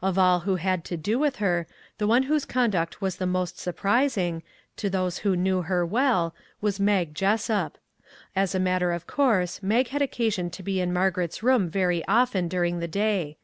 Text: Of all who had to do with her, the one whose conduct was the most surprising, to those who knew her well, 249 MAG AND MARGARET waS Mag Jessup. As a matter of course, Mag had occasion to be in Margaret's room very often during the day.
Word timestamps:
Of 0.00 0.18
all 0.18 0.40
who 0.48 0.56
had 0.56 0.82
to 0.86 0.96
do 0.96 1.18
with 1.18 1.36
her, 1.44 1.66
the 1.98 2.06
one 2.06 2.22
whose 2.22 2.46
conduct 2.46 3.02
was 3.02 3.16
the 3.16 3.26
most 3.26 3.58
surprising, 3.58 4.42
to 4.76 4.88
those 4.88 5.18
who 5.18 5.36
knew 5.36 5.60
her 5.60 5.84
well, 5.84 6.30
249 6.60 6.86
MAG 6.86 7.08
AND 7.08 7.20
MARGARET 7.20 7.30
waS 7.30 7.46
Mag 7.46 7.52
Jessup. 7.54 7.78
As 8.34 8.54
a 8.54 8.58
matter 8.60 8.92
of 8.92 9.06
course, 9.06 9.62
Mag 9.62 9.88
had 9.88 10.00
occasion 10.00 10.48
to 10.48 10.62
be 10.62 10.80
in 10.80 10.90
Margaret's 10.90 11.42
room 11.42 11.68
very 11.68 12.02
often 12.06 12.48
during 12.48 12.78
the 12.78 12.88
day. 12.88 13.36